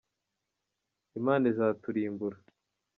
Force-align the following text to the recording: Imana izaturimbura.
Imana 1.19 1.43
izaturimbura. 1.51 2.37